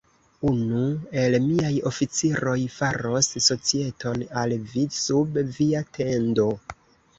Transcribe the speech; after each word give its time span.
Unu 0.51 0.79
el 1.23 1.35
miaj 1.43 1.69
oficiroj 1.89 2.57
faros 2.77 3.31
societon 3.49 4.27
al 4.45 4.57
vi 4.75 4.89
sub 5.03 5.41
via 5.61 5.87
tendo. 6.03 6.51